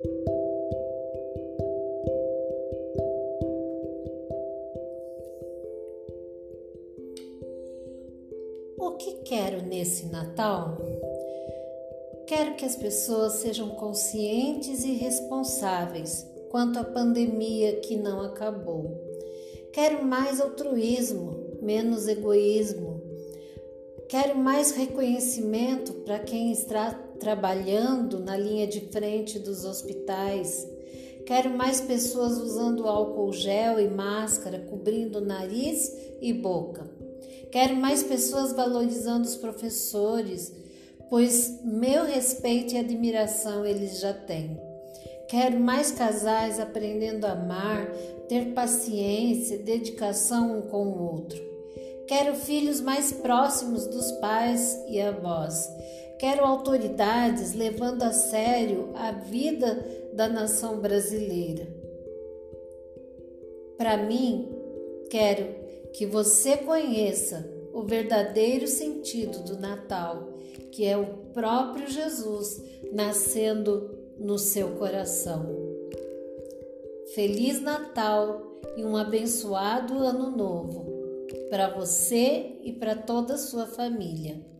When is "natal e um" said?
77.60-78.96